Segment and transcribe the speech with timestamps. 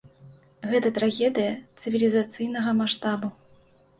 [0.71, 1.51] Гэта трагедыя
[1.83, 3.29] цывілізацыйнага маштабу.